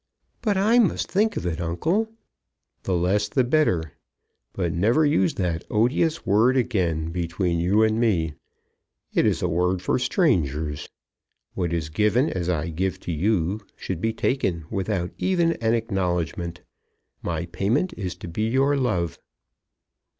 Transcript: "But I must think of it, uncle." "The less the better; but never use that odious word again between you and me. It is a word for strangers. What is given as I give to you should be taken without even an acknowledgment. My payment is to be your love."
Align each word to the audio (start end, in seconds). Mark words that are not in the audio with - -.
"But 0.41 0.57
I 0.57 0.79
must 0.79 1.11
think 1.11 1.37
of 1.37 1.45
it, 1.45 1.61
uncle." 1.61 2.09
"The 2.85 2.95
less 2.95 3.29
the 3.29 3.43
better; 3.43 3.93
but 4.51 4.73
never 4.73 5.05
use 5.05 5.35
that 5.35 5.63
odious 5.69 6.25
word 6.25 6.57
again 6.57 7.11
between 7.11 7.59
you 7.59 7.83
and 7.83 7.99
me. 7.99 8.33
It 9.13 9.27
is 9.27 9.43
a 9.43 9.47
word 9.47 9.79
for 9.79 9.99
strangers. 9.99 10.89
What 11.53 11.71
is 11.71 11.89
given 11.89 12.31
as 12.31 12.49
I 12.49 12.69
give 12.69 12.99
to 13.01 13.11
you 13.11 13.59
should 13.75 14.01
be 14.01 14.11
taken 14.11 14.65
without 14.71 15.11
even 15.19 15.51
an 15.61 15.75
acknowledgment. 15.75 16.61
My 17.21 17.45
payment 17.45 17.93
is 17.95 18.15
to 18.25 18.27
be 18.27 18.47
your 18.47 18.75
love." 18.75 19.19